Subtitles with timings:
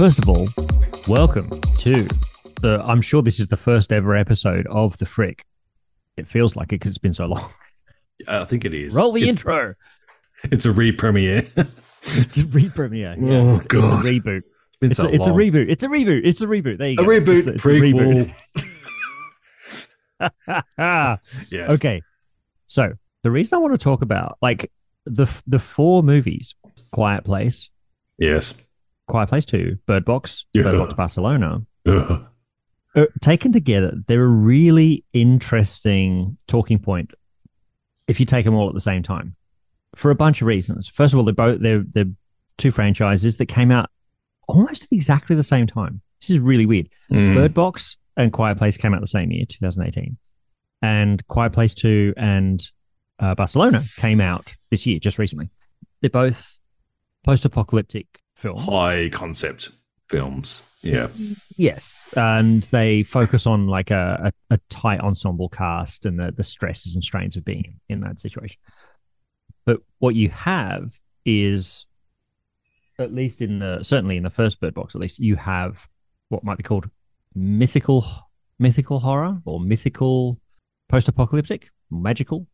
[0.00, 0.48] First of all,
[1.08, 2.08] welcome to
[2.62, 2.82] the.
[2.82, 5.44] I'm sure this is the first ever episode of the Frick.
[6.16, 7.46] It feels like it because it's been so long.
[8.28, 8.96] I think it is.
[8.96, 9.74] Roll the it's, intro.
[10.44, 11.42] It's a re-premiere.
[11.56, 13.14] It's a re-premiere.
[13.18, 14.04] Yeah, Oh, it's, it's a God.
[14.06, 14.40] reboot.
[14.80, 15.68] It's so a, it's a reboot.
[15.68, 16.22] It's a reboot.
[16.24, 16.78] It's a reboot.
[16.78, 17.02] There you go.
[17.02, 17.12] A go.
[17.12, 18.32] reboot, It's a, reboot.
[18.54, 19.86] it's
[20.18, 20.28] a
[20.70, 21.18] reboot.
[21.50, 21.72] yes.
[21.74, 22.00] Okay.
[22.68, 24.72] So the reason I want to talk about like
[25.04, 26.54] the the four movies,
[26.90, 27.68] Quiet Place,
[28.18, 28.54] Yes.
[29.10, 30.62] Quiet Place Two, Bird Box, Yeah.
[30.64, 32.24] Bird Box Barcelona, Ugh.
[32.94, 37.12] uh, taken together, they're a really interesting talking point
[38.08, 39.34] if you take them all at the same time
[39.96, 40.88] for a bunch of reasons.
[40.88, 42.10] First of all, they're both they're they're
[42.56, 43.88] two franchises that came out
[44.48, 46.00] almost at exactly the same time.
[46.20, 46.88] This is really weird.
[47.10, 47.34] Mm.
[47.34, 50.16] Bird Box and Quiet Place came out the same year, 2018,
[50.82, 52.62] and Quiet Place Two and
[53.18, 55.46] uh, Barcelona came out this year, just recently.
[56.00, 56.60] They're both
[57.24, 58.06] post-apocalyptic
[58.40, 58.64] films.
[58.64, 59.70] High concept
[60.08, 60.66] films.
[60.82, 61.08] Yeah.
[61.56, 66.42] Yes, and they focus on like a, a, a tight ensemble cast and the, the
[66.42, 68.60] stresses and strains of being in that situation.
[69.66, 71.86] But what you have is,
[72.98, 75.86] at least in the certainly in the first Bird Box, at least you have
[76.30, 76.88] what might be called
[77.34, 78.04] mythical
[78.58, 80.38] mythical horror or mythical
[80.88, 82.46] post-apocalyptic magical.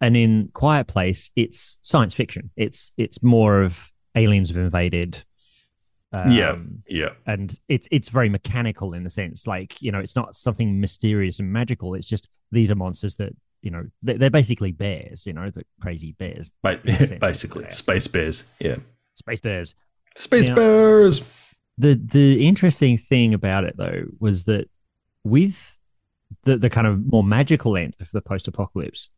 [0.00, 2.50] And in Quiet Place, it's science fiction.
[2.56, 5.24] It's it's more of aliens have invaded.
[6.28, 6.50] Yeah.
[6.50, 7.10] um, Yeah.
[7.26, 11.40] and it's it's very mechanical in the sense like you know it's not something mysterious
[11.40, 15.32] and magical it's just these are monsters that you know they're, they're basically bears you
[15.32, 16.80] know the crazy bears Ba-
[17.18, 17.70] basically, yeah.
[17.70, 18.44] space bears.
[18.60, 18.76] Yeah.
[19.14, 19.74] space bears
[20.14, 20.54] Space Yeah.
[20.54, 21.54] bears.
[21.78, 24.68] the the interesting thing about it though was that
[25.24, 25.78] with
[26.44, 29.08] the the kind of more magical end of the post apocalypse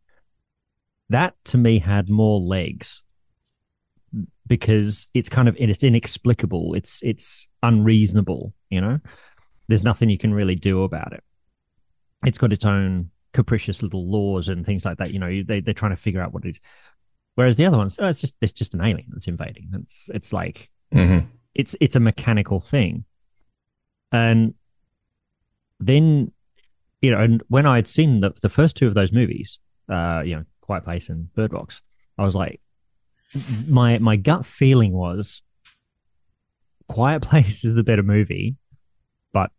[1.09, 3.03] that to me had more legs
[4.47, 6.75] because it's kind of it's inexplicable.
[6.75, 8.99] It's it's unreasonable you know?
[9.69, 11.23] There's nothing you can really do about it.
[12.27, 15.43] It's got its own capricious little laws and things like that you know?
[15.43, 16.61] They, they're trying to figure out what it is.
[17.37, 19.71] Whereas the other ones oh, it's just it's just an alien that's invading.
[19.75, 21.27] It's it's like Mm-hmm.
[21.55, 23.05] it's it's a mechanical thing.
[24.13, 24.55] And
[25.81, 26.31] then
[27.03, 29.59] you know and when I had seen the, the first two of those movies
[29.89, 31.83] uh you know quiet place and bird box
[32.17, 32.61] i was like
[33.69, 35.43] my my gut feeling was
[36.89, 38.57] quiet place is the better movie
[39.33, 39.51] but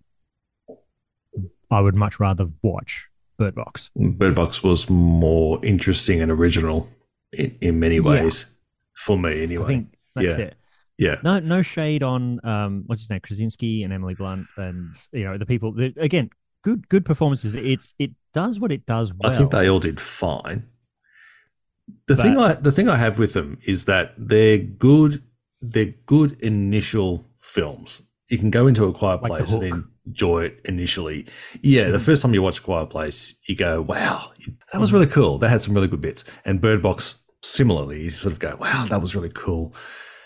[1.71, 6.87] i would much rather watch bird box Bird Box was more interesting and original
[7.33, 8.01] in, in many Yeah.
[8.23, 8.51] ways.
[8.97, 9.63] For me, anyway.
[9.65, 10.45] i think that's Yeah.
[10.45, 10.55] it
[10.97, 11.15] yeah.
[11.23, 15.37] no no shade on um what's his name krasinski and emily blunt and you know
[15.37, 16.29] the people that, again
[16.61, 19.99] good good performances it's it does what it does well I think they all did
[19.99, 20.67] fine.
[22.07, 25.23] The thing I the thing I have with them is that they're good.
[25.61, 28.09] They're good initial films.
[28.29, 29.71] You can go into a quiet Like The place and Hook.
[29.73, 30.09] Mm-hmm.
[30.09, 31.25] enjoy it initially.
[31.61, 34.31] Yeah, the first time you watch quiet place, you go, "Wow,
[34.73, 36.23] that was really cool." They had some really good bits.
[36.43, 39.73] And Bird Box, similarly, you sort of go, "Wow, that was really cool."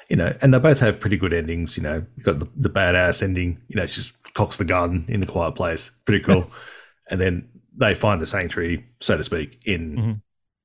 [0.10, 1.78] You know, and they both have pretty good endings.
[1.78, 3.62] You know, you got the, the badass ending.
[3.68, 5.90] You know, she just cocks the gun in the quiet place.
[6.06, 6.50] Pretty cool.
[7.10, 10.22] and then they find the sanctuary, so to speak, in Mhm.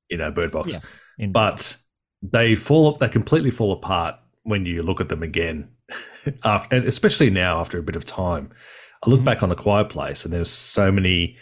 [0.09, 0.79] You know Bird Box.
[1.17, 1.77] in But
[2.21, 5.69] they fall, up they completely fall apart when you look at them again,
[6.43, 8.51] after, and especially now after a bit of time.
[9.05, 9.25] I look Mhm.
[9.25, 11.37] back on the Quiet Place, and there's so many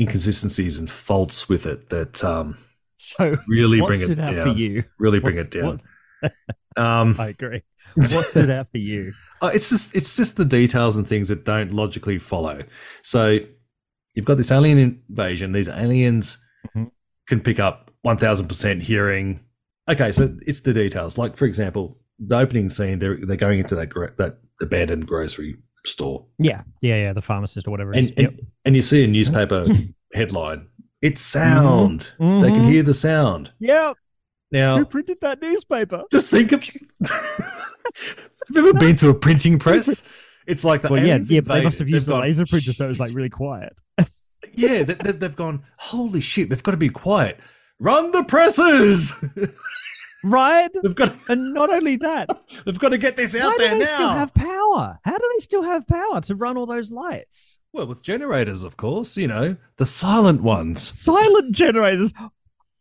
[0.00, 2.56] inconsistencies and faults with it that um,
[2.96, 4.52] so really bring it down.
[4.52, 5.80] for you Really bring What- it down.
[6.76, 7.62] Um, i agree
[7.94, 11.44] what stood out for you Uh, it's just it's just the details and things that
[11.44, 12.62] don't logically follow.
[13.02, 13.38] So
[14.16, 14.78] you've got this alien
[15.08, 15.52] invasion.
[15.52, 16.36] These aliens
[16.74, 16.90] Mhm.
[17.28, 19.40] can pick up one thousand percent hearing.
[19.90, 21.18] Okay, so it's the details.
[21.18, 22.98] Like for example, the opening scene.
[23.00, 25.56] They're they're going into that gro- that abandoned grocery
[25.86, 28.34] store, yeah yeah yeah the pharmacist or whatever and is and, Yep.
[28.64, 29.66] and you see a newspaper
[30.14, 30.68] headline.
[31.02, 32.12] It's sound.
[32.18, 32.70] They can Mhm.
[32.70, 33.52] hear the sound.
[33.58, 33.92] yeah
[34.50, 36.64] Now, who printed that newspaper just think of.
[37.44, 40.08] have you ever been to a printing press?
[40.46, 42.84] It's like the well yeah yeah but they must have used a laser printer so
[42.84, 43.78] it was like really quiet
[44.56, 47.40] yeah, they, they've gone, holy shit, They've got to be quiet.
[47.80, 49.24] Run the presses!
[50.26, 52.26] right we've got and not only that
[52.64, 53.94] we've got to get this out there why there do they now.
[53.94, 57.88] still have power how do they still have power to run all those lights well,
[57.88, 60.80] with generators, of course, you know, the silent ones.
[60.80, 62.14] silent generators.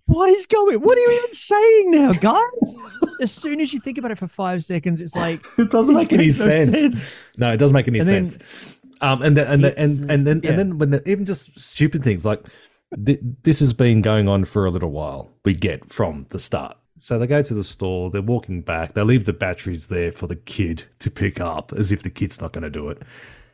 [0.05, 0.77] What is going?
[0.81, 2.77] What are you even saying now, guys?
[3.19, 6.13] as soon as you think about it for five seconds, it's like It doesn't make
[6.13, 6.79] any sense.
[6.79, 7.29] sense.
[7.39, 8.79] No, it doesn't make any And then- sense.
[9.01, 10.51] Um, and the, and the, and and then yeah.
[10.51, 12.45] and then when the, even just stupid things like
[13.05, 15.31] th- this has been going on for a little while.
[15.45, 16.77] We get from the start.
[16.99, 20.25] So they go to the store, they're walking back, they leave the batteries there for
[20.27, 23.01] the kid to pick up as if the kid's not going to do it.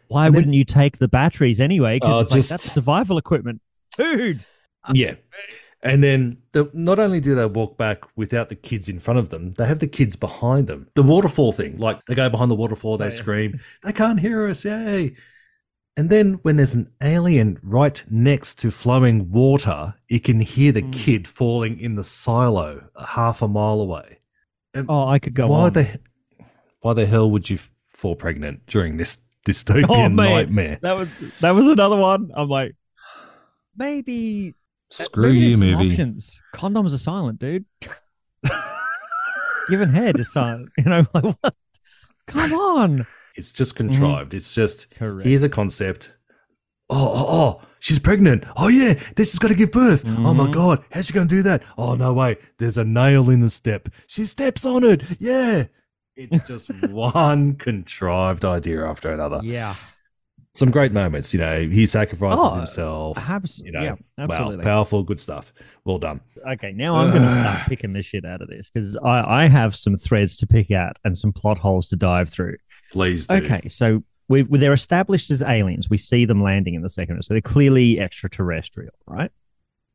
[0.09, 1.99] Why And wouldn't you take the batteries anyway?
[2.01, 3.61] Oh, Because it's like, just- that's survival equipment.
[3.97, 4.45] Dude.
[4.93, 5.15] Yeah.
[5.81, 9.29] And then the, not only do they walk back without the kids in front of
[9.29, 10.87] them, they have the kids behind them.
[10.95, 13.11] The waterfall thing, like they go behind the waterfall, they Oh, yeah.
[13.11, 15.15] scream, they can't hear us, yay.
[15.99, 20.81] And then when there's an alien right next to flowing water, you can hear the
[20.83, 20.93] Mm.
[20.93, 24.19] kid falling in the silo half a mile away.
[24.87, 25.73] Oh, I could go why on.
[25.73, 25.99] the
[26.79, 27.57] why the hell would you
[27.89, 30.79] fall pregnant during this dystopian Oh, nightmare?
[30.83, 31.09] that was
[31.41, 32.31] that was another one.
[32.33, 32.75] I'm like,
[33.75, 34.55] maybe
[34.91, 35.89] Screw maybe you, movie.
[35.91, 36.41] Options.
[36.55, 37.65] Condoms are silent, dude.
[39.69, 40.69] Giving head is silent.
[40.77, 41.55] You know, like what?
[42.27, 43.05] Come on.
[43.39, 44.33] It's just contrived.
[44.33, 45.25] It's just Correct.
[45.27, 46.15] here's a concept.
[46.91, 48.43] Oh, oh, oh, she's pregnant.
[48.57, 50.03] Oh yeah, this is gonna give birth.
[50.05, 50.53] Oh my Mhm.
[50.53, 51.63] god, how's she gonna do that?
[51.77, 53.89] Oh no, way, there's a nail in the step.
[54.07, 55.03] She steps on it.
[55.19, 55.63] Yeah.
[56.15, 59.39] It's just one contrived idea after another.
[59.43, 59.75] yeah.
[60.55, 61.61] Some great moments, you know.
[61.67, 63.29] He sacrifices Oh, himself.
[63.29, 64.57] Abs- you know, yeah, absolutely.
[64.57, 65.53] Wow, powerful, good stuff.
[65.85, 66.21] Well done.
[66.53, 69.47] Okay, now I'm going to start picking the shit out of this because I, I
[69.47, 72.57] have some threads to pick out and some plot holes to dive through.
[72.91, 73.35] Please do.
[73.37, 75.89] Okay, so we they're established as aliens.
[75.89, 79.31] We see them landing in the second so they're clearly extraterrestrial, right?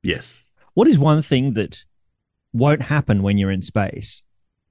[0.03, 0.51] Yes.
[0.75, 1.85] What is one thing that
[2.53, 4.23] won't happen when you're in space?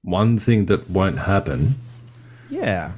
[0.02, 1.74] One thing that won't happen.
[2.50, 2.92] Yeah.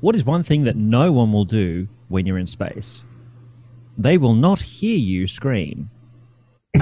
[0.00, 3.04] What is one thing that no one will do when you're in space?
[3.96, 5.88] They will not hear you scream.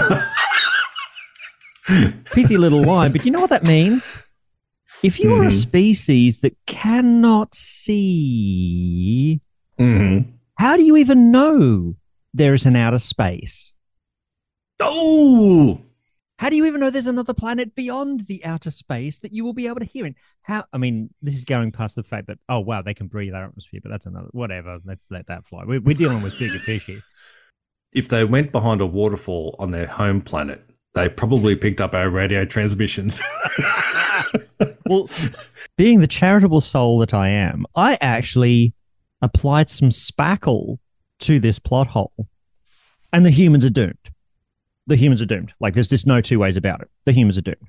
[2.32, 4.30] Pithy little line, but you know what that means?
[5.02, 5.52] If you are a Mhm.
[5.52, 9.41] species that cannot see,
[9.79, 10.31] Mm-hmm.
[10.58, 11.97] how do you even know
[12.35, 13.75] there is an outer space?
[14.82, 15.81] Oh,
[16.38, 19.52] How do you even know there's another planet beyond the outer space that you will
[19.52, 20.14] be able to hear in?
[20.41, 20.64] How?
[20.73, 23.44] I mean, this is going past the fact that oh wow, they can breathe our
[23.44, 24.79] atmosphere, but that's another whatever.
[24.82, 25.64] Let's let that fly.
[25.67, 27.00] We're, we're dealing with bigger fish here.
[27.94, 30.64] if they went behind a waterfall on their home planet,
[30.95, 33.23] they probably picked up our radio transmissions.
[34.91, 35.09] Well,
[35.77, 38.75] being the charitable soul that I am, I actually
[39.23, 40.79] applied some spackle
[41.21, 42.27] to this plot hole,
[43.13, 44.11] and the humans are doomed.
[44.89, 45.55] The humans are doomed.
[45.61, 46.91] Like there's just no two ways about it.
[47.05, 47.69] The humans are doomed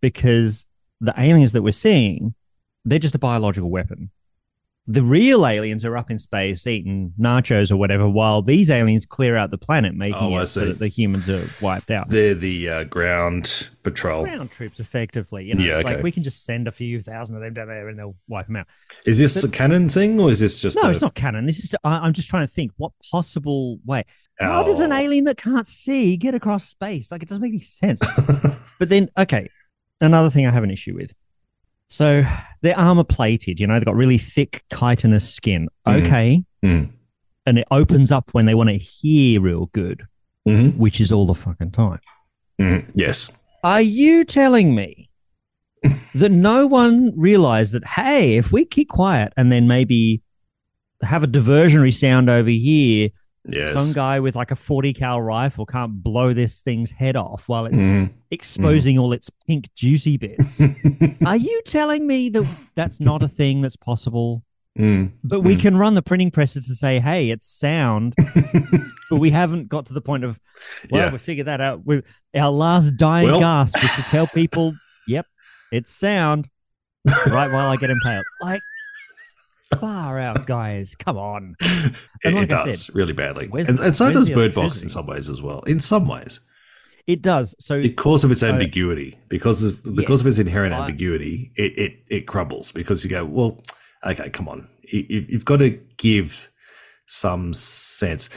[0.00, 0.66] because
[1.00, 2.34] the aliens that we're seeing,
[2.84, 4.10] they're just a biological weapon.
[4.88, 9.36] The real aliens are up in space eating nachos or whatever, while these aliens clear
[9.36, 12.08] out the planet, making Oh, it so that the humans are wiped out.
[12.08, 14.24] They're the uh, ground patrol.
[14.24, 15.44] Ground troops, effectively.
[15.44, 15.94] You know, Yeah, it's okay.
[15.94, 18.46] like we can just send a few thousand of them down there and they'll wipe
[18.48, 18.66] them out.
[19.06, 21.46] Is this a canon thing or is this just no, a, it's not canon.
[21.46, 21.76] This is.
[21.84, 24.02] I, I'm just trying to think what possible way.
[24.40, 27.12] How does an alien that can't see get across space?
[27.12, 28.00] Like it doesn't make any sense.
[28.80, 29.48] but then, okay,
[30.00, 31.14] another thing I have an issue with.
[31.86, 32.24] So
[32.62, 33.60] they're armor plated.
[33.60, 35.68] You know, they've got really thick chitinous skin.
[35.86, 36.00] Mhm.
[36.06, 36.90] Okay, Mm.
[37.46, 40.02] and it opens up when they want to hear real good,
[40.48, 40.76] Mhm.
[40.76, 41.98] which is all the fucking time.
[42.60, 42.84] Mhm.
[42.94, 43.36] Yes.
[43.64, 45.08] Are you telling me
[46.14, 50.22] that no one realized that, hey, if we keep quiet and then maybe
[51.02, 53.08] have a diversionary sound over here,
[53.44, 53.72] Yes.
[53.72, 57.66] some guy with like a 40 cal rifle can't blow this thing's head off while
[57.66, 58.10] it's Mhm.
[58.30, 60.60] exposing all its pink juicy bits?
[61.26, 64.44] Are you telling me that that's not a thing that's possible?
[64.78, 65.10] Mm.
[65.24, 65.60] But we Mm.
[65.60, 68.14] can run the printing presses to say, hey, it's sound,
[69.10, 70.38] but we haven't got to the point of,
[70.90, 71.12] well, Yeah.
[71.12, 71.84] we figured that out.
[71.84, 72.02] We,
[72.34, 74.72] our last dying Well- gasp was to tell people,
[75.08, 75.26] yep,
[75.72, 76.48] it's sound,
[77.26, 78.24] right while I get impaled.
[78.40, 78.60] Like,
[79.80, 80.94] far out, guys.
[80.94, 81.54] Come on.
[81.60, 83.50] It, And like it does said, really badly.
[83.52, 85.60] And, and so does the Bird Box in some ways as well.
[85.62, 86.40] In some ways.
[87.08, 87.56] It does.
[87.58, 91.92] So, Because of its ambiguity, because of because of its inherent I- ambiguity, it, it
[92.08, 93.60] it crumbles because you go, well,
[94.06, 96.48] okay, come on, you, you've you've got to give
[97.06, 98.30] some sense.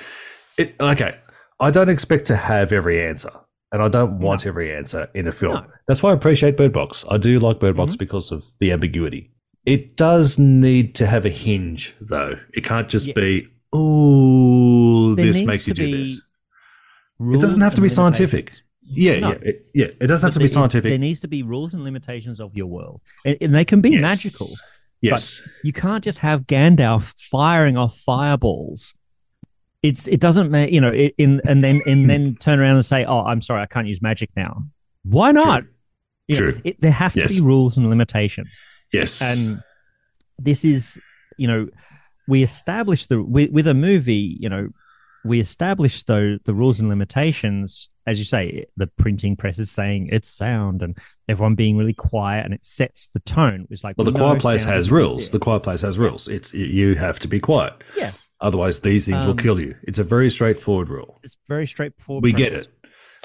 [0.57, 1.15] It, okay,
[1.59, 3.29] I don't expect to have every answer,
[3.71, 5.53] and I don't want every answer in a film.
[5.53, 5.65] No.
[5.87, 7.05] That's why I appreciate Bird Box.
[7.07, 7.99] I do like Bird Box Mm-hmm.
[7.99, 9.31] because of the ambiguity.
[9.65, 12.37] It does need to have a hinge, though.
[12.53, 13.15] It can't just Yes.
[13.15, 16.21] be, oh, this makes you do this.
[17.19, 18.53] It doesn't have to be scientific.
[18.87, 19.29] Yeah, No.
[19.29, 19.85] yeah, it, yeah.
[19.99, 20.89] It doesn't have to be scientific.
[20.91, 23.91] There needs to be rules and limitations of your world, and, and they can be
[23.91, 24.01] Yes.
[24.01, 24.47] magical.
[25.01, 25.47] Yes.
[25.63, 28.93] You can't just have Gandalf firing off fireballs.
[29.81, 32.85] It's it doesn't make you know it, in and then and then turn around and
[32.85, 34.63] say, "Oh, I'm sorry, I can't use magic now."
[35.03, 35.63] Why not?
[36.27, 36.61] You know, True.
[36.63, 37.39] it, there have to Yes.
[37.39, 38.59] be rules and limitations,
[38.95, 39.21] Yes.
[39.21, 39.61] and
[40.39, 40.99] this is
[41.37, 41.67] you know
[42.27, 44.35] we established the with, with a movie.
[44.39, 44.69] You know,
[45.23, 50.09] we established though the rules and limitations, as you say, the printing press is saying
[50.11, 50.97] it's sound, and
[51.29, 53.67] everyone being really quiet, and it sets the tone.
[53.69, 55.29] It's like Well, the no quiet place has is a good rules.
[55.31, 56.27] The quiet place has rules.
[56.27, 57.73] It's you have to be quiet.
[57.97, 58.11] Yeah.
[58.41, 59.75] Otherwise, these things will Um, kill you.
[59.83, 61.19] It's a very straightforward rule.
[61.23, 62.23] It's very straightforward.
[62.23, 62.67] We get it.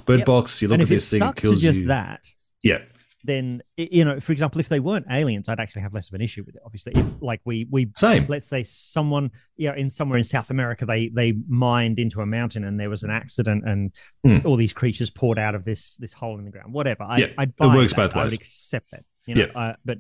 [0.07, 0.27] Bird Yep.
[0.27, 0.63] box.
[0.63, 1.89] You look and at this thing, it to kills just you.
[1.89, 2.21] that,
[2.63, 2.83] Yeah.
[3.25, 6.21] Then you know, for example, if they weren't aliens, I'd actually have less of an
[6.21, 6.63] issue with it.
[6.65, 8.27] Obviously, if like we we Same.
[8.29, 12.27] let's say someone you know in somewhere in South America they they mined into a
[12.27, 13.93] mountain and there was an accident and
[14.25, 14.39] Hmm.
[14.47, 16.73] all these creatures poured out of this this hole in the ground.
[16.73, 17.03] Whatever.
[17.05, 18.11] I, Yeah, I'd it works that.
[18.11, 18.35] both I would ways.
[18.35, 19.05] accept that.
[19.27, 19.59] You know, Yeah.
[19.61, 19.99] uh, but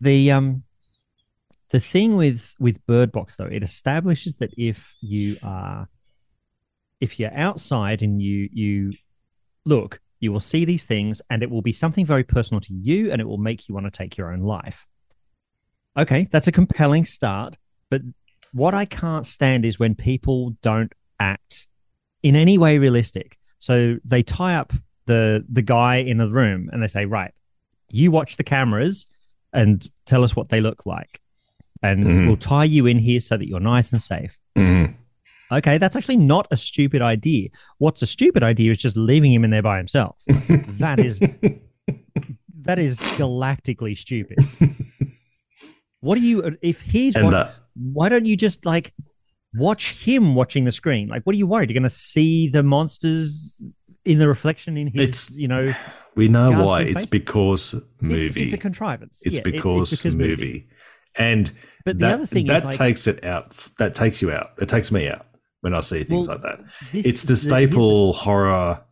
[0.00, 0.62] the um
[1.70, 5.88] the thing with with Bird Box though, it establishes that if you are
[7.00, 8.92] if you're outside and you you
[9.64, 13.10] look, you will see these things and it will be something very personal to you
[13.10, 14.86] and it will make you want to take your own life.
[15.96, 17.56] Okay, that's a compelling start,
[17.90, 18.02] but
[18.52, 21.66] what I can't stand is when people don't act
[22.22, 23.36] in any way realistic.
[23.58, 24.72] So they tie up
[25.06, 27.32] the the guy in the room and they say, "Right,
[27.90, 29.06] you watch the cameras
[29.52, 31.20] and tell us what they look like."
[31.82, 32.26] And Mhm.
[32.26, 34.38] we'll tie you in here so that you're nice and safe.
[34.56, 34.94] Mhm.
[35.50, 37.48] Okay, that's actually not a stupid idea.
[37.78, 40.16] What's a stupid idea is just leaving him in there by himself.
[40.28, 41.20] that is
[42.62, 44.38] that is galactically stupid.
[46.00, 48.92] What do you if he's watch- that why don't you just like
[49.54, 51.08] watch him watching the screen?
[51.08, 51.70] Like what are you worried?
[51.70, 53.62] You're gonna see the monsters
[54.04, 55.74] in the reflection in his It's- you know
[56.14, 56.82] we know why.
[56.82, 58.26] It's because movie.
[58.26, 59.22] it's, it's a contrivance.
[59.24, 60.68] It's Yeah, because, movie.
[61.14, 61.50] And
[61.84, 63.50] But the that, other thing is, that like- takes it out.
[63.78, 64.50] That takes you out.
[64.58, 65.26] It takes me out
[65.60, 66.64] when I see things Well, like that.
[66.92, 68.84] This- It's the staple horror,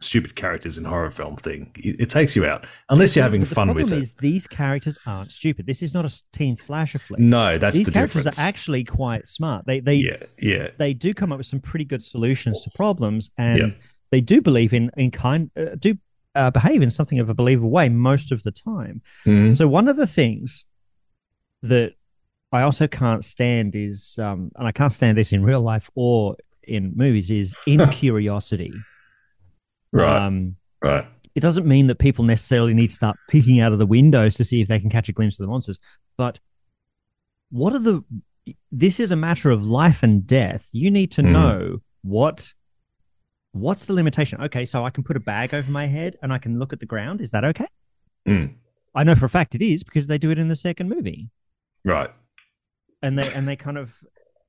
[0.00, 1.70] stupid characters in horror film thing.
[1.76, 4.02] It, it takes you out unless you're having fun with problem it.
[4.02, 5.66] is these characters aren't stupid.
[5.66, 7.20] This is not a teen slasher flick.
[7.20, 8.38] no, that's these the characters difference.
[8.38, 9.66] are actually quite smart.
[9.66, 13.30] They they yeah, yeah, they do come up with some pretty good solutions to problems,
[13.36, 13.70] and Yeah.
[14.10, 15.98] they do believe in in kind uh, do
[16.34, 19.02] uh, behave in something of a believable way most of the time.
[19.26, 19.56] Mhm.
[19.56, 20.64] So one of the things
[21.62, 21.92] that
[22.52, 26.36] I also can't stand is, um, and I can't stand this in real life or
[26.64, 28.72] in movies, is incuriosity.
[29.92, 31.06] right, Um, right.
[31.34, 34.44] it doesn't mean that people necessarily need to start peeking out of the windows to
[34.44, 35.78] see if they can catch a glimpse of the monsters.
[36.16, 36.40] But
[37.50, 38.04] what are the?
[38.72, 40.68] This is a matter of life and death.
[40.72, 41.32] You need to Mhm.
[41.32, 42.52] know what.
[43.52, 44.40] What's the limitation?
[44.40, 46.78] Okay, so I can put a bag over my head and I can look at
[46.78, 47.20] the ground.
[47.20, 47.66] Is that okay?
[48.28, 48.54] Mm,
[48.94, 51.30] I know for a fact it is because they do it in the second movie,
[51.84, 52.10] right.
[53.02, 53.96] And they and they kind of.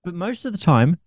[0.03, 0.97] But most of the time,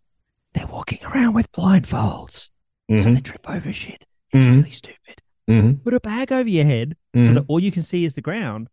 [0.55, 2.49] they're walking around with blindfolds,
[2.91, 4.07] so Mhm, they trip over shit.
[4.33, 4.51] It's Mhm.
[4.53, 5.21] really stupid.
[5.49, 7.35] mhm, Put a bag over your head so mhm.
[7.35, 8.69] that all you can see is the ground,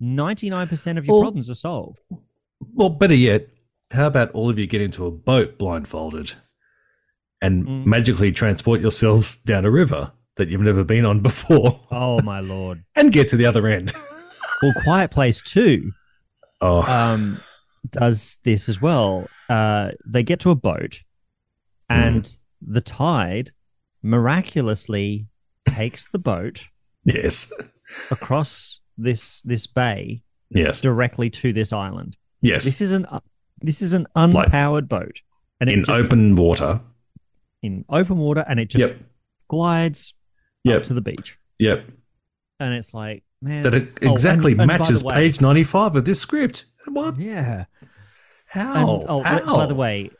[0.00, 1.98] 99% of your Or- problems are solved.
[2.60, 3.48] Well, better yet,
[3.90, 6.34] how about all of you get into a boat blindfolded
[7.42, 7.86] and Mm.
[7.86, 12.84] magically transport yourselves down a river that you've never been on before Oh, my Lord.
[12.96, 13.92] and get to the other end?
[14.62, 15.92] Well, Quiet Place too
[16.60, 17.40] Oh, um,
[17.90, 19.26] does this as well.
[19.48, 21.02] Uh, they get to a boat,
[21.88, 23.50] and the tide
[24.18, 25.26] miraculously
[25.68, 26.68] takes the boat
[27.04, 27.52] yes,
[28.10, 32.16] across this this bay yes, directly to this island.
[32.40, 32.64] yes.
[32.64, 33.06] This is an
[33.60, 35.20] this is an unpowered boat,
[35.60, 36.80] and in just, open water.
[37.62, 39.02] in open water, and it just Yep,
[39.48, 40.14] glides
[40.64, 41.84] yep, up to the beach, yep.
[42.60, 46.04] and it's like man, That it Oh, and- exactly and matches way- page ninety-five of
[46.04, 46.64] this script.
[46.88, 47.18] What?
[47.18, 47.64] Yeah.
[48.48, 48.74] How?
[49.00, 49.56] And, oh, How?
[49.56, 50.10] by the way,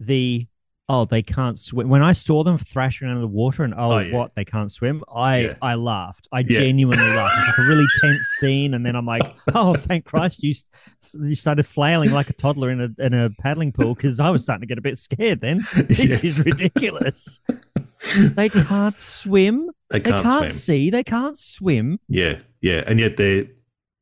[0.00, 0.46] the
[0.88, 1.88] oh they can't swim.
[1.88, 4.12] When I saw them thrashing under the water, and oh, Oh, yeah.
[4.14, 5.54] what they can't swim, I Yeah.
[5.62, 6.28] I laughed.
[6.32, 6.58] I Yeah.
[6.60, 7.34] genuinely laughed.
[7.38, 9.22] It's like a really tense scene, and then I'm like,
[9.54, 10.54] oh, thank Christ, you
[11.22, 14.42] you started flailing like a toddler in a in a paddling pool because I was
[14.44, 15.40] starting to get a bit scared.
[15.40, 16.24] Then this Yes.
[16.24, 17.40] is ridiculous.
[18.34, 19.70] they can't swim.
[19.90, 20.50] they They can't, can't, swim.
[20.50, 20.90] see.
[20.90, 21.98] They can't swim.
[22.08, 23.46] Yeah, yeah, and yet they're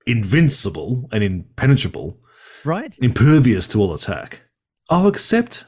[0.07, 2.19] invincible and impenetrable,
[2.65, 2.95] Right.
[3.01, 4.43] impervious to all attack.
[4.91, 5.67] Oh, except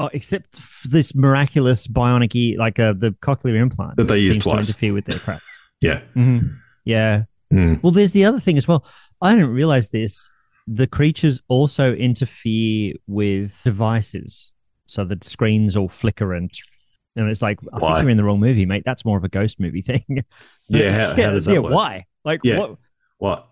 [0.00, 4.50] Oh, except this miraculous bionic like uh, the cochlear implant That they use seems to
[4.52, 5.40] interfere with their crap.
[5.80, 6.02] yeah.
[6.14, 6.56] Mhm.
[6.84, 7.24] Yeah.
[7.52, 7.82] Mm.
[7.82, 8.86] Well, there's the other thing as well.
[9.20, 10.30] I didn't realize this.
[10.68, 14.52] The creatures also interfere with devices,
[14.86, 16.50] so that screens all flicker and.
[17.16, 17.94] And it's like, I Why?
[17.94, 18.84] think you're in the wrong movie, mate.
[18.86, 20.04] That's more of a ghost movie thing.
[20.68, 21.72] Yeah, how- how does that yeah, work?
[21.72, 22.04] why?
[22.24, 22.58] Like, Yeah.
[22.60, 22.76] what?
[23.16, 23.47] What?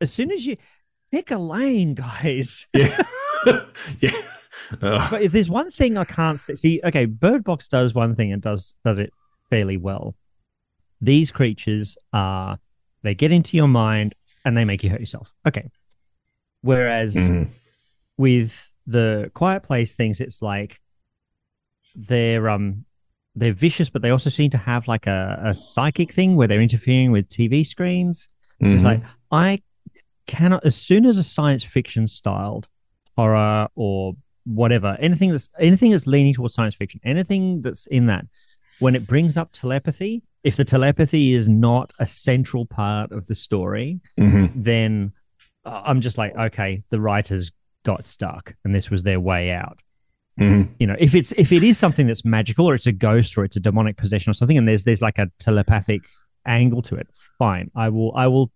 [0.00, 0.56] As soon as you
[1.12, 2.66] pick a lane, guys.
[3.46, 3.60] Yeah,
[4.00, 4.10] yeah.
[4.82, 5.08] Ugh.
[5.10, 8.32] But if there's one thing I can't see, see, okay, Bird Box does one thing
[8.34, 9.10] and does does it
[9.48, 10.14] fairly well.
[11.00, 12.58] These creatures are
[13.02, 14.12] they get into your mind
[14.44, 15.32] and they make you hurt yourself.
[15.48, 15.70] Okay.
[16.60, 17.48] Whereas Mhm.
[18.18, 20.80] with the Quiet Place things, it's like
[21.94, 22.84] they're um
[23.34, 26.60] they're vicious, but they also seem to have like a, a psychic thing where they're
[26.60, 28.28] interfering with TV screens.
[28.60, 28.84] It's Mhm.
[28.84, 29.02] like
[29.32, 29.60] I
[30.36, 32.68] cannot as soon as a science fiction styled
[33.16, 38.24] horror or whatever, anything that's anything that's leaning towards science fiction, anything that's in that,
[38.78, 43.34] when it brings up telepathy, if the telepathy is not a central part of the
[43.34, 44.52] story, Mhm.
[44.70, 45.12] then
[45.64, 47.52] uh, I'm just like, okay, the writers
[47.84, 49.78] got stuck and this was their way out.
[50.38, 50.68] Mhm.
[50.80, 53.44] You know, if it's if it is something that's magical or it's a ghost or
[53.44, 56.02] it's a demonic possession or something, and there's there's like a telepathic
[56.46, 57.08] angle to it,
[57.38, 57.70] fine.
[57.74, 58.50] I will I will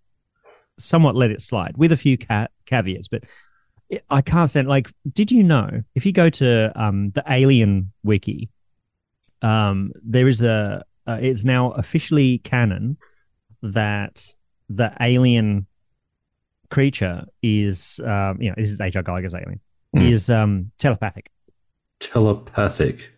[0.79, 3.25] somewhat let it slide with a few ca- caveats, but
[4.11, 4.67] I can't stand.
[4.69, 8.51] Like, did you know if you go to um, the Alien wiki,
[9.43, 12.97] um, there is a uh, it's now officially canon
[13.63, 14.35] that
[14.71, 15.67] the alien
[16.71, 19.03] creature is um, you know this is H.R.
[19.03, 19.61] Giger's alien
[19.93, 20.01] Hmm.
[20.01, 21.31] is um, telepathic.
[22.01, 23.13] Telepathic.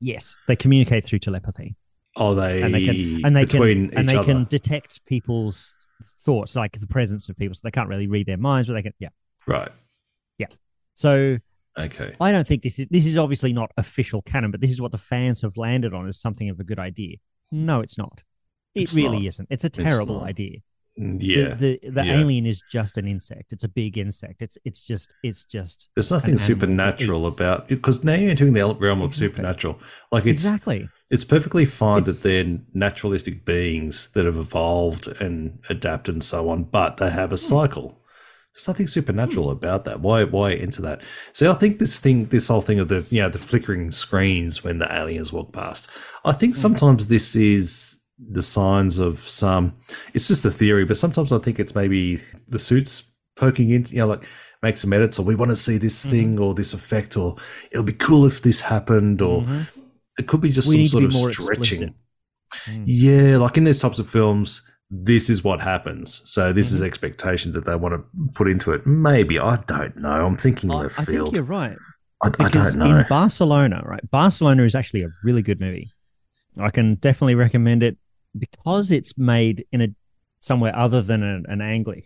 [0.00, 1.76] Yes, they communicate through telepathy,
[2.16, 4.24] Are they, and they can and they between can and they other?
[4.26, 7.54] can detect people's thoughts, like the presence of people.
[7.54, 8.92] So they can't really read their minds, but they can.
[8.98, 9.08] Yeah.
[9.46, 9.70] Right.
[10.38, 10.46] Yeah.
[10.94, 11.38] So
[11.78, 12.14] Okay.
[12.20, 14.92] I don't think this is this is obviously not official canon, but this is what
[14.92, 17.16] the fans have landed on as something of a good idea.
[17.50, 18.22] No, it's not.
[18.74, 19.26] It It's really not.
[19.26, 19.48] isn't.
[19.50, 20.28] It's a terrible not.
[20.28, 20.58] idea.
[21.00, 21.54] Mm, The- Yeah.
[21.54, 22.18] The the, Yeah.
[22.20, 23.52] alien is just an insect.
[23.54, 24.42] It's a big insect.
[24.42, 28.74] It's it's just it's just There's nothing an supernatural about because now you're entering the
[28.74, 29.80] realm of supernatural.
[30.10, 30.88] Like it's exactly.
[31.12, 36.48] It's perfectly fine It's- that they're naturalistic beings that have evolved and adapted and so
[36.48, 37.48] on, but they have a Hmm.
[37.54, 37.98] cycle.
[38.54, 40.00] There's nothing supernatural about that.
[40.00, 41.00] Why why enter that?
[41.32, 44.62] See, I think this thing, this whole thing of the you know the flickering screens
[44.64, 45.88] when the aliens walk past.
[46.24, 46.38] I Hmm.
[46.40, 47.98] think sometimes this is
[48.38, 49.72] the signs of some.
[50.14, 53.04] It's just a theory, but sometimes I think it's maybe the suits
[53.36, 53.86] poking in.
[53.90, 54.24] You know, like
[54.62, 56.10] make some edits, or we want to see this Mm-hmm.
[56.10, 57.36] thing or this effect, or
[57.72, 59.66] it'll be cool if this happened, or Mhm.
[60.18, 61.94] It could be just We some sort of stretching.
[62.68, 62.84] Mm.
[62.86, 66.20] Yeah, like in these types of films, this is what happens.
[66.28, 66.74] So this Mm-hmm.
[66.76, 68.04] is expectation that they want to
[68.34, 68.86] put into it.
[68.86, 70.26] Maybe I don't know.
[70.26, 71.34] I'm thinking I, I left think field.
[71.34, 71.76] you're right.
[72.22, 72.98] I, I Because don't know.
[72.98, 74.08] in Barcelona, right?
[74.10, 75.88] Barcelona is actually a really good movie.
[76.60, 77.96] I can definitely recommend it
[78.38, 79.88] because it's made in a
[80.40, 82.04] somewhere other than an, an Anglic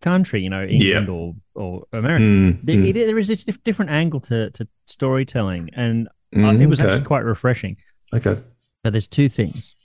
[0.00, 2.24] country, you know, England or or America.
[2.24, 6.38] Mm, There, mm, it, there is a dif- different angle to, to storytelling, and uh,
[6.38, 6.90] mm, it was okay.
[6.90, 7.76] actually quite refreshing.
[8.12, 8.40] okay.
[8.82, 9.76] But there's two things,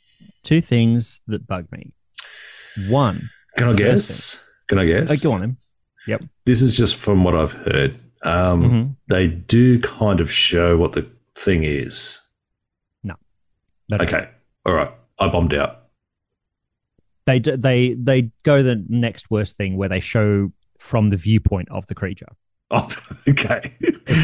[0.44, 1.94] two things that bug me.
[2.90, 4.44] One, Can I guess?
[4.68, 5.12] Can I guess?
[5.12, 5.58] oh, go on him.
[6.08, 6.24] Yep.
[6.46, 8.00] This is just from what I've heard.
[8.24, 8.96] Um, Mhm.
[9.08, 12.20] They do kind of show what the thing is.
[13.90, 14.02] Don't.
[14.02, 14.30] Okay.
[14.66, 14.92] All right.
[15.18, 15.86] I bombed out.
[17.26, 21.70] They do, they they go the next worst thing where they show from the viewpoint
[21.72, 22.28] of the creature.
[22.72, 22.86] Oh,
[23.30, 23.62] okay.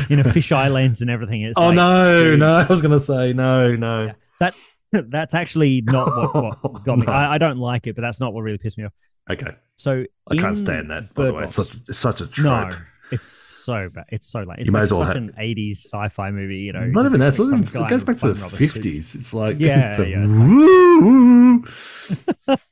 [0.09, 1.43] You know, fisheye lens and everything.
[1.43, 2.55] It's oh like, no, dude, no!
[2.57, 4.07] I was gonna say no, no.
[4.07, 4.13] Yeah.
[4.39, 4.55] That
[5.09, 7.05] that's actually not what, what oh, got me.
[7.05, 7.13] No.
[7.13, 8.91] I, I don't like it, but that's not what really pissed me off.
[9.31, 11.13] Okay, So I can't stand that.
[11.13, 12.73] By the way, it's Box- such, it's such a No, trope.
[13.13, 14.05] It's so bad.
[14.11, 14.57] It's so lame.
[14.59, 16.59] It's You like as well such have- an '80s sci-fi movie.
[16.59, 17.31] You know, Not even that.
[17.31, 18.71] Like not some even- guy it goes back to the Button Robert suit.
[18.71, 19.15] fifties.
[19.15, 21.63] It's like Yeah, it's yeah, it's like-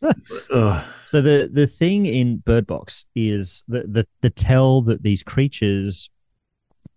[0.18, 0.84] It's like.
[1.06, 6.10] So the the thing in Bird Box is the the the tell that these creatures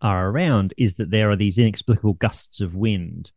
[0.00, 3.32] are around is that there are these inexplicable gusts of wind.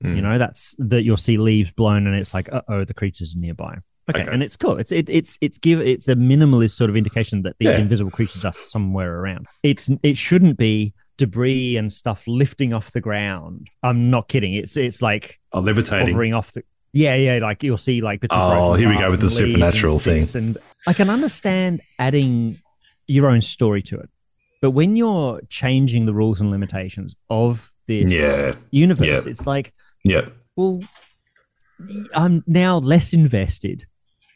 [0.00, 0.22] You Mm.
[0.22, 3.40] know, that's that you'll see leaves blown, and it's like, uh oh, the creatures are
[3.40, 3.78] nearby.
[4.08, 4.30] Okay, Okay.
[4.32, 4.78] and it's cool.
[4.78, 7.78] It's it, it's it's give it's a minimalist sort of indication that these Yeah.
[7.80, 9.46] invisible creatures are somewhere around.
[9.62, 13.68] It's it shouldn't be debris and stuff lifting off the ground.
[13.82, 14.54] I'm not kidding.
[14.54, 16.32] It's it's like Oh, levitating.
[16.34, 16.62] off the.
[16.92, 20.24] Yeah, yeah, like you'll see like bits Oh, here we go with the supernatural thing.
[20.34, 22.54] And I can understand adding
[23.06, 24.08] your own story to it,
[24.62, 29.30] but when you're changing the rules and limitations of this Yeah, universe, Yeah.
[29.30, 30.80] it's like, yeah, well,
[32.14, 33.86] I'm now less invested.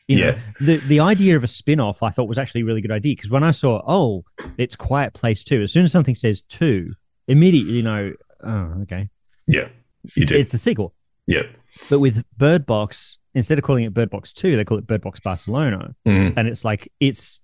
[0.09, 0.39] You know, Yeah.
[0.61, 3.31] the the idea of a spin-off I thought was actually a really good idea because
[3.31, 4.25] when I saw, oh,
[4.59, 6.93] it's Quiet Place two, as soon as something says two,
[7.29, 8.13] immediately you know,
[8.45, 9.09] oh, okay,
[9.47, 9.69] yeah.
[10.17, 10.37] You do.
[10.37, 10.95] it's a sequel.
[11.27, 11.45] yeah.
[11.89, 15.01] But with Bird Box, instead of calling it Bird Box Two, they call it Bird
[15.03, 16.35] Box Barcelona, Mm.
[16.37, 17.41] and it's like it's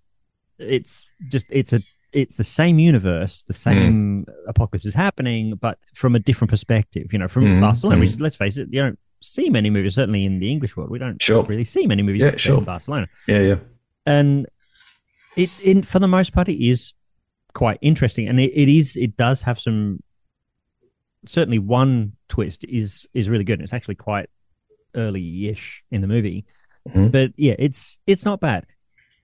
[0.58, 1.80] it's just it's a
[2.12, 7.12] it's the same universe, the same apocalypse is happening, but from a different perspective.
[7.12, 8.00] You know, from Mhm, Barcelona, mhm.
[8.00, 9.94] which let's face it, you don't see many movies.
[9.94, 11.42] Certainly in the English world, we don't Sure.
[11.44, 12.58] really see many movies Yeah, sure.
[12.58, 13.58] in Barcelona, Yeah, yeah.
[14.06, 14.46] and
[15.36, 16.92] it in for the most part it is
[17.54, 20.00] quite interesting, and it, it is it does have some
[21.26, 23.54] certainly one twist is is really good.
[23.58, 24.28] And it's actually quite
[24.94, 26.44] early-ish in the movie,
[26.88, 27.12] Mhm.
[27.12, 28.66] but yeah, it's it's not bad.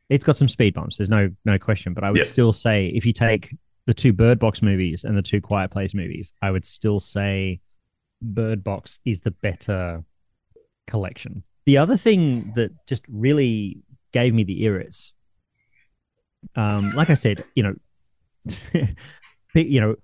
[0.08, 0.98] It's got some speed bumps.
[0.98, 2.24] There's no no question, but I would Yeah.
[2.24, 3.54] still say if you take
[3.86, 7.60] the two Bird Box movies and the two Quiet Place movies, I would still say
[8.24, 10.04] Bird Box is the better
[10.86, 11.42] collection.
[11.66, 13.82] The other thing that just really
[14.12, 15.12] gave me the irrits,
[16.56, 17.74] um, like I said, you know,
[19.54, 19.96] you know,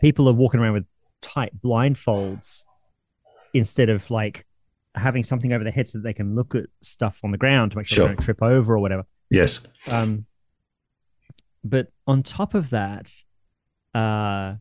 [0.00, 0.86] people are walking around with
[1.20, 2.64] tight blindfolds
[3.54, 4.44] instead of like
[4.94, 7.70] having something over their head so that they can look at stuff on the ground
[7.72, 8.08] to make sure, Sure.
[8.08, 9.04] they don't trip over or whatever.
[9.30, 9.66] Yes.
[9.90, 10.26] Um,
[11.62, 13.12] but on top of that,
[13.94, 14.54] uh,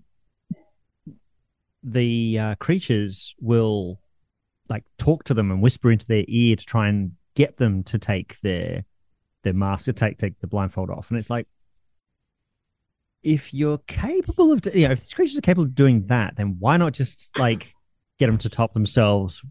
[1.83, 3.99] the uh, creatures will
[4.69, 7.97] like talk to them and whisper into their ear to try and get them to
[7.97, 8.83] take their
[9.43, 11.09] their mask, to take take the blindfold off.
[11.09, 11.47] And it's like,
[13.23, 16.57] if you're capable of, you know, if these creatures are capable of doing that, then
[16.59, 17.73] why not just like
[18.19, 19.45] get them to top themselves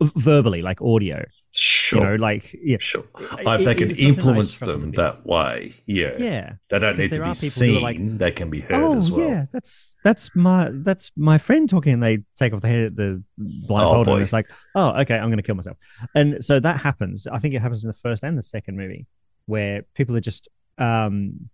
[0.00, 1.24] verbally, like audio?
[1.54, 2.00] Sure.
[2.00, 3.04] You know, like yeah, sure.
[3.20, 6.12] It- if they can was something I influence them that way, yeah.
[6.18, 6.52] yeah.
[6.70, 7.82] They don't need to be are people who are seen.
[7.82, 9.28] like, they can be heard oh as well.
[9.28, 11.92] yeah, that's that's my that's my friend talking.
[11.92, 14.12] And they take off the head the blindfold, boy.
[14.14, 15.76] and it's like, oh, okay, I'm going to kill myself.
[16.14, 17.26] And so that happens.
[17.26, 19.06] I think it happens in the first and the second movie,
[19.44, 21.50] where people are just um,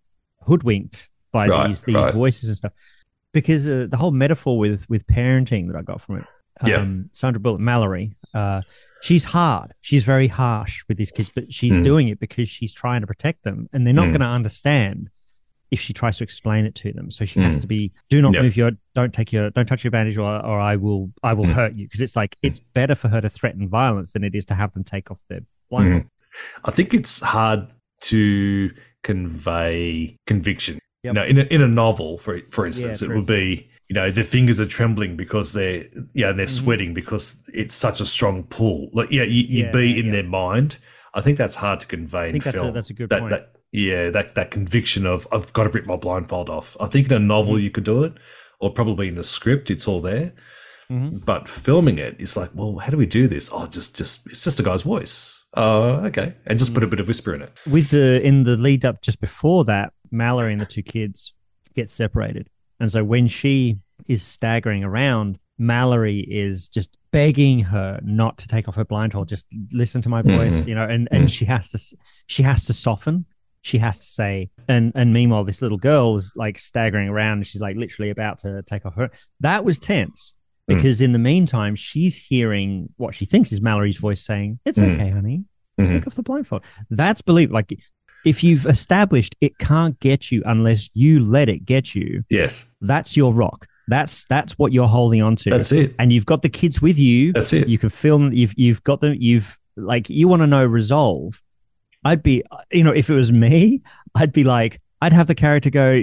[0.47, 2.15] hoodwinked by Right, these these right.
[2.15, 2.73] voices and stuff.
[3.33, 6.25] Because uh, the whole metaphor with with parenting that I got from it,
[6.67, 6.77] Yeah.
[6.77, 8.63] um, Sandra Bullock, Mallory, uh,
[9.03, 9.73] she's hard.
[9.81, 11.83] She's very harsh with these kids, but she's Mm.
[11.85, 14.13] doing it because she's trying to protect them, and they're not Mm.
[14.13, 15.11] going to understand
[15.71, 17.11] if she tries to explain it to them.
[17.11, 17.61] So she has Mm.
[17.61, 18.43] to be, do not Yep.
[18.43, 21.45] move your, don't take your, don't touch your bandage, or, or I will, I will
[21.45, 21.53] Mm.
[21.53, 21.85] hurt you.
[21.87, 24.73] Because it's like it's better for her to threaten violence than it is to have
[24.73, 26.05] them take off their blindfold.
[26.65, 27.69] I think it's hard
[28.01, 28.71] to
[29.03, 30.79] convey conviction.
[31.03, 31.11] Yep.
[31.11, 34.11] You know, in a, in a novel, for for instance, it would be you know
[34.11, 36.63] their fingers are trembling because they're yeah and they're Mhm.
[36.63, 38.91] sweating because it's such a strong pull.
[38.93, 40.13] Like yeah, you, you'd Yeah, be yeah, in yeah.
[40.13, 40.79] their mind.
[41.15, 42.69] I think that's hard to convey I in think that's film.
[42.69, 43.31] a, that's a good that, point.
[43.31, 46.77] that yeah that that conviction of I've got to rip my blindfold off.
[46.81, 47.65] I think in a novel Mm-hmm.
[47.65, 48.13] you could do it,
[48.61, 50.33] or probably in the script it's all there.
[50.91, 51.25] Mhm.
[51.27, 53.51] But filming it, it's like, well, how do we do this?
[53.53, 55.43] Oh, just just it's just a guy's voice.
[55.55, 56.91] Oh, okay, and just put a Mm.
[56.91, 57.59] bit of whisper in it.
[57.71, 61.35] With the in the lead up just before that, Mallory and the two kids
[61.75, 62.49] get separated,
[62.81, 68.69] and so when she is staggering around, Mallory is just begging her not to take
[68.69, 69.29] off her blindfold.
[69.29, 70.69] Just listen to my voice, Mhm.
[70.69, 73.25] you know, and and she has to she has to soften.
[73.63, 77.47] She has to say, and and meanwhile, this little girl is like staggering around, and
[77.47, 79.11] she's like literally about to take off her.
[79.41, 80.35] That was tense
[80.71, 80.77] Mm.
[80.77, 84.95] because in the meantime, she's hearing what she thinks is Mallory's voice saying, "It's Mm.
[84.95, 85.45] okay, honey."
[85.81, 85.91] Mhm.
[85.91, 86.65] take off the blindfold.
[86.91, 87.73] That's believe like
[88.25, 93.17] if you've established it can't get you unless you let it get you, Yes, that's
[93.17, 93.67] your rock.
[93.89, 95.51] That's that's what you're holding on to.
[95.51, 95.95] that's it.
[95.99, 97.33] and you've got the kids with you.
[97.33, 97.69] That's it.
[97.69, 98.33] You can film.
[98.33, 99.17] You've you've got them.
[99.19, 101.41] You've like you want to know resolve.
[102.05, 103.83] I'd be you know if it was me,
[104.15, 106.03] I'd be like I'd have the character go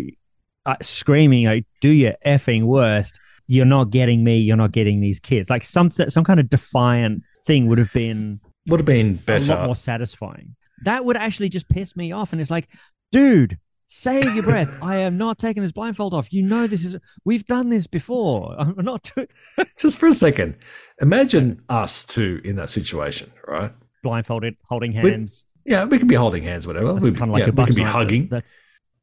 [0.66, 3.20] uh, screaming, like, "Do your effing worst!
[3.48, 4.38] You're not getting me.
[4.40, 8.40] You're not getting these kids." Like some some kind of defiant thing would have been
[8.70, 9.66] Would have been a lot better.
[9.66, 10.56] more satisfying.
[10.84, 12.32] That would actually just piss me off.
[12.34, 12.68] And it's like,
[13.12, 13.58] dude,
[13.88, 14.80] save your breath.
[14.84, 16.34] I am not taking this blindfold off.
[16.34, 16.96] You know this is.
[17.24, 18.56] We've done this before.
[18.60, 19.28] I'm not doing
[19.80, 20.58] Just for a second,
[21.02, 23.72] imagine us two in that situation, right?
[24.04, 25.46] blindfolded, holding We- hands.
[25.66, 26.94] Yeah, we can be holding hands, whatever.
[26.94, 28.28] That's We, kind of like yeah, a we can be hugging.
[28.30, 28.56] That's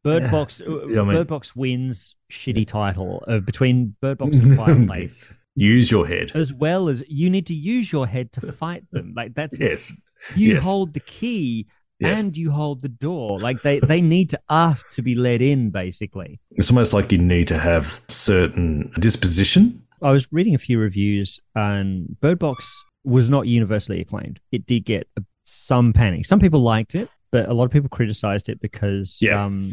[0.05, 0.31] Bird Yeah.
[0.31, 0.63] Box.
[0.65, 5.91] Yeah, I mean- Box wins shitty title uh, between Bird Box and Quiet Place, Use
[5.91, 6.31] your head.
[6.37, 9.13] as well as you need to use your head to fight them.
[9.17, 9.93] Like that's Yes,
[10.35, 10.65] you yes.
[10.65, 11.67] hold the key
[11.99, 12.23] yes.
[12.23, 13.39] and you hold the door.
[13.39, 16.41] Like they they need to ask to be let in, basically.
[16.53, 19.83] it's almost like you need to have certain disposition.
[20.01, 24.41] I was reading a few reviews, and Bird Box was not universally acclaimed.
[24.51, 25.09] It did get
[25.45, 26.27] some panic.
[26.27, 29.45] Some people liked it, but a lot of people criticized it because Yeah.
[29.45, 29.71] um,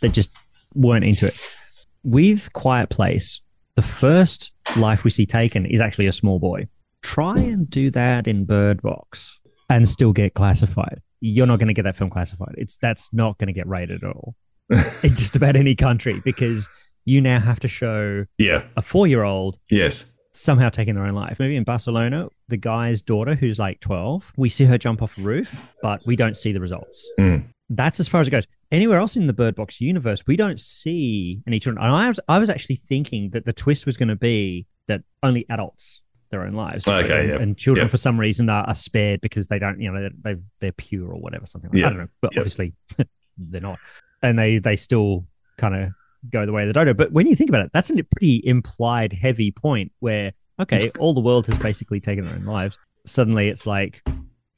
[0.00, 0.36] they just
[0.74, 1.56] weren't into it.
[2.04, 3.42] With Quiet Place,
[3.74, 6.68] the first life we see taken is actually a small boy.
[7.02, 9.39] Try and do that in Bird Box
[9.70, 11.00] and still get classified.
[11.20, 12.54] You're not going to get that film classified.
[12.58, 14.34] It's that's not going to get rated at all
[14.70, 16.68] in just about any country because
[17.04, 18.64] you now have to show Yeah.
[18.76, 20.16] a four year old Yes.
[20.32, 21.38] somehow taking their own life.
[21.38, 25.22] Maybe in Barcelona, the guy's daughter, who's like 12, we see her jump off a
[25.22, 27.06] roof, but we don't see the results.
[27.18, 27.44] Mm.
[27.68, 28.46] That's as far as it goes.
[28.72, 31.84] Anywhere else in the Bird Box universe, we don't see any children.
[31.84, 35.02] And I was, I was actually thinking that the twist was going to be that
[35.22, 37.38] only adults their own lives, Okay, and, yeah.
[37.40, 37.90] and children Yeah.
[37.90, 41.08] for some reason are, are spared because they don't, you know, they're, they're, they're pure
[41.10, 41.86] or whatever, something like Yeah.
[41.86, 42.40] I don't know, but Yeah.
[42.40, 42.74] obviously
[43.38, 43.78] they're not,
[44.22, 45.26] and they they still
[45.58, 45.90] kind of
[46.30, 46.94] go the way of the dodo.
[46.94, 51.14] But when you think about it, that's a pretty implied heavy point where okay, all
[51.14, 52.78] the world has basically taken their own lives.
[53.06, 54.02] Suddenly, it's like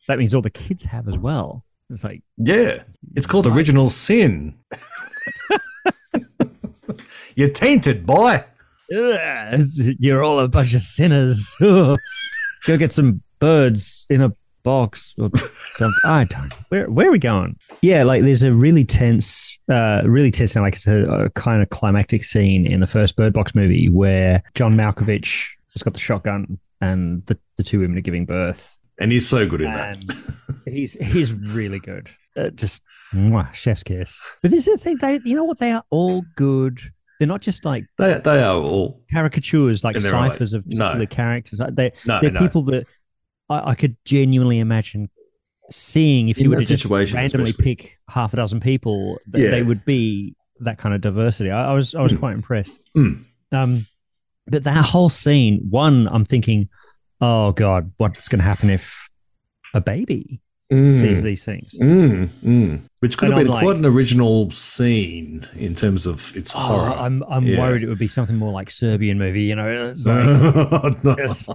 [0.08, 1.64] that means all the kids have as well.
[1.90, 2.82] It's like Yeah.
[3.14, 3.54] It's called Yikes.
[3.56, 4.54] original sin.
[7.37, 8.44] You're tainted, boy.
[8.92, 11.55] "Ugh, it's- you're all a bunch of sinners.
[11.61, 11.96] Go
[12.66, 15.94] get some birds in a box or something.
[16.05, 16.52] I don't.
[16.68, 17.57] Where where are we going?
[17.81, 21.70] Yeah, like there's a really tense, uh, really tense, like it's a, a kind of
[21.70, 26.59] climactic scene in the first Bird Box movie where John Malkovich has got the shotgun
[26.81, 29.96] and the, the two women are giving birth, And he's so good in that.
[30.66, 32.11] and he's he's really good.
[32.37, 34.37] Uh, just mwah, chef's kiss.
[34.42, 34.96] But this is the thing.
[35.00, 35.59] They, you know what?
[35.59, 36.81] They are all good.
[37.22, 40.28] They're not just like They, they are all caricatures, like In their own way.
[40.30, 40.87] ciphers of No.
[40.87, 41.61] particular characters.
[41.61, 42.40] Like, They no, they're no.
[42.40, 42.85] people that
[43.48, 45.08] I, I could genuinely imagine
[45.70, 47.52] seeing if In you were to just randomly especially.
[47.62, 49.50] pick half a dozen people, th- Yeah.
[49.52, 51.50] they would be that kind of diversity.
[51.52, 52.18] I, I was I was Mm.
[52.18, 52.80] quite impressed.
[52.96, 53.24] Mm.
[53.52, 53.87] Um,
[54.48, 56.68] but that whole scene, one, I'm thinking,
[57.20, 59.08] oh god, what's going to happen if
[59.74, 60.40] a baby
[60.72, 61.22] sees Mm.
[61.22, 61.78] these things?
[61.80, 62.80] Mm, mm.
[63.00, 66.52] Which could And have been I'm quite like- an original scene in terms of its
[66.54, 66.96] Oh, horror.
[66.98, 67.61] I'm I'm Yeah.
[67.61, 69.42] worried it would be something more like Serbian movie.
[69.42, 71.14] You know, like, No.
[71.18, 71.48] Yes.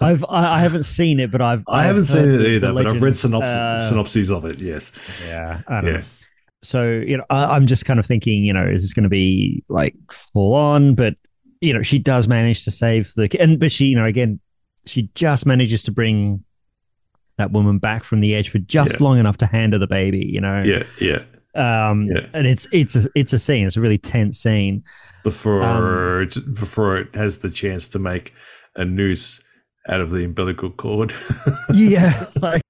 [0.00, 2.48] I've I, I haven't seen it, but I've I I've haven't seen it the- the
[2.56, 4.58] either, but I've read synopsis, Uh, synopses of it.
[4.58, 5.28] Yes.
[5.30, 5.96] Yeah, I don't Yeah.
[5.98, 6.04] know.
[6.62, 9.08] So you know, I, I'm just kind of thinking, you know, is this going to
[9.08, 10.94] be like full on?
[10.94, 11.14] But
[11.60, 14.40] you know, she does manage to save the and but she, you know, again,
[14.86, 16.44] she just manages to bring
[17.40, 19.06] that woman back from the edge for just Yeah.
[19.06, 20.24] long enough to hand her the baby.
[20.24, 20.84] You know, Yeah.
[21.00, 21.22] Yeah.
[21.90, 22.26] um, Yeah.
[22.32, 23.66] and it's it's a, it's a scene.
[23.66, 24.84] It's a really tense scene.
[25.24, 28.32] Before Um, it, before it has the chance to make
[28.76, 29.42] a noose
[29.88, 31.12] out of the umbilical cord.
[31.74, 32.62] Yeah, like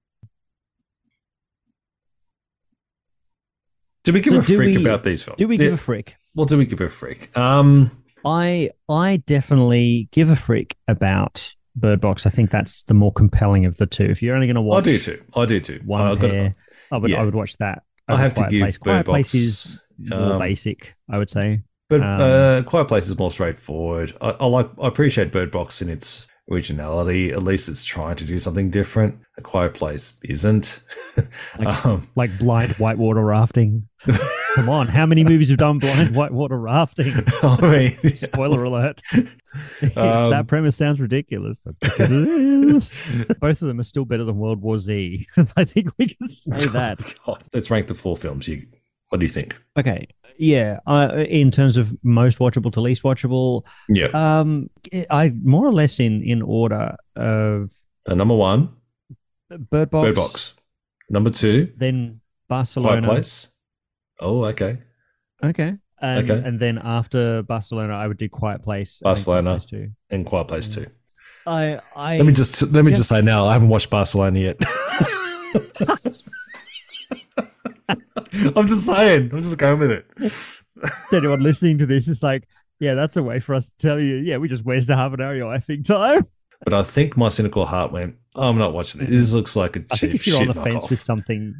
[4.03, 5.37] do we give So a freak we- about these films?
[5.37, 6.15] do we Yeah, give a frick?
[6.35, 7.35] well, do we give a freak?
[7.37, 7.91] Um,
[8.25, 12.25] I I definitely give a freak about Bird Box.
[12.25, 14.05] I think that's the more compelling of the two.
[14.05, 15.23] If you're only going to watch, I do too.
[15.35, 15.79] I do too.
[15.85, 16.55] one got- pair,
[16.91, 17.21] I would yeah.
[17.21, 17.83] I would watch that.
[18.07, 18.77] I have to give Place.
[18.77, 20.95] Bird Quiet Place Box, is more um, basic.
[21.09, 21.61] I would say.
[21.89, 24.13] But Um, uh, Quiet Place is more straightforward.
[24.21, 24.69] I, I like.
[24.81, 27.31] I appreciate Bird Box in its originality.
[27.31, 29.19] At least it's trying to do something different.
[29.37, 30.83] A Quiet Place isn't.
[31.57, 33.87] Like- um, Like blind whitewater rafting.
[34.55, 37.13] Come on, how many movies have done blind whitewater rafting?
[37.43, 39.01] I mean, Spoiler alert.
[39.13, 41.63] Um, that premise sounds ridiculous.
[41.63, 43.25] that's because it is.
[43.39, 45.25] Both of them are still better than World War Z.
[45.55, 47.15] I think we can say that.
[47.25, 48.47] God, let's rank the four films.
[48.47, 48.61] You,
[49.11, 49.55] what do you think?
[49.77, 50.07] Okay.
[50.39, 50.79] Yeah.
[50.87, 54.69] Uh, in terms of most watchable to least watchable, Yeah, um,
[55.09, 57.71] I more or less in in order of
[58.07, 58.69] uh, number one,
[59.49, 60.55] Bird Box, Bird Box.
[61.09, 61.95] Number two, then
[62.47, 63.01] Quiet Barcelona.
[63.07, 63.51] Place.
[64.21, 64.77] Oh, okay.
[65.43, 65.75] Okay.
[66.01, 66.41] And, Okay.
[66.47, 69.01] and then after Barcelona, I would do Quiet Place.
[69.01, 69.49] and Quiet Barcelona.
[69.51, 69.89] Place too.
[70.09, 70.85] And Quiet Place too.
[71.45, 74.39] I I Let me just let me just, just- say now, I haven't watched Barcelona
[74.39, 74.57] yet.
[78.55, 79.29] I'm just saying.
[79.33, 80.05] I'm just going with it.
[81.09, 82.47] to anyone listening to this, it's like,
[82.79, 85.21] yeah, that's a way for us to tell you, yeah, we just wasted half an
[85.21, 86.23] hour of your effing time.
[86.63, 89.09] But I think my cynical heart went, oh, I'm not watching this.
[89.09, 91.55] This looks like a cheap I think if you're on the fence knockoff." with something,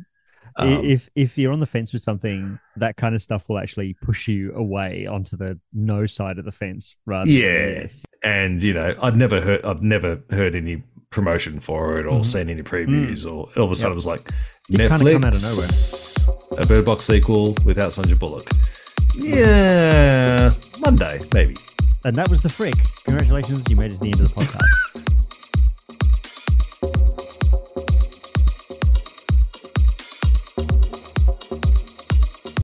[0.58, 3.96] Um, if if you're on the fence with something, that kind of stuff will actually
[4.02, 7.66] push you away onto the no side of the fence rather Yeah.
[7.66, 8.06] the yes.
[8.24, 12.26] and you know, I'd never heard, I've never heard any promotion for it or Mhm.
[12.26, 14.30] seen any previews, or all of a sudden it was like
[14.78, 15.42] Netflix, kinda come out of
[16.52, 16.64] nowhere.
[16.64, 18.50] a Bird Box sequel without Sandra Bullock.
[19.16, 21.56] Yeah, Monday maybe.
[22.04, 22.76] And that was the frick.
[23.06, 24.91] Congratulations, you made it to the end of the podcast.